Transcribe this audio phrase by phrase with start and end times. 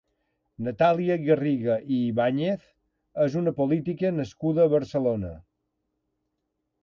[0.67, 2.63] Natàlia Garriga i Ibáñez
[3.27, 5.33] és una política nascuda a Barcelona.